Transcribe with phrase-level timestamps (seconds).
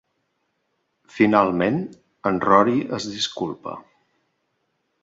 [1.17, 1.77] Finalment,
[2.31, 3.79] en Rory es disculpa.